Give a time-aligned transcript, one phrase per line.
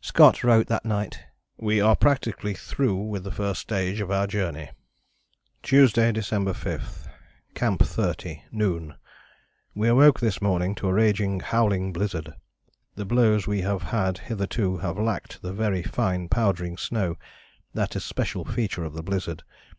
[0.00, 1.24] Scott wrote that night:
[1.58, 4.70] "We are practically through with the first stage of our journey."
[5.62, 7.06] "Tuesday, December 5.
[7.52, 8.44] Camp 30.
[8.50, 8.94] Noon.
[9.74, 12.32] We awoke this morning to a raging howling blizzard.
[12.94, 17.18] The blows we have had hitherto have lacked the very fine powdering snow,
[17.74, 19.42] that especial feature of the blizzard.